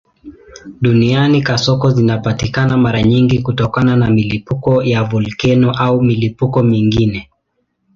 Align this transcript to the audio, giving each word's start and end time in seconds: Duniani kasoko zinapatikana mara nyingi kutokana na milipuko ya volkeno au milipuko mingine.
Duniani 0.81 1.41
kasoko 1.41 1.89
zinapatikana 1.91 2.77
mara 2.77 3.03
nyingi 3.03 3.39
kutokana 3.39 3.95
na 3.95 4.09
milipuko 4.09 4.83
ya 4.83 5.03
volkeno 5.03 5.71
au 5.71 6.01
milipuko 6.01 6.63
mingine. 6.63 7.29